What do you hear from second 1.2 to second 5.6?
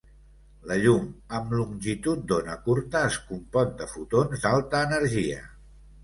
amb longitud d'ona curta es compon de fotons d'alta energia.